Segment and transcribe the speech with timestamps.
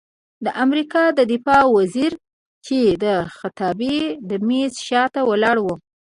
[0.45, 2.11] د امریکا د دفاع وزیر
[2.65, 3.05] چې د
[3.37, 3.97] خطابې
[4.29, 5.67] د میز شاته ولاړ و،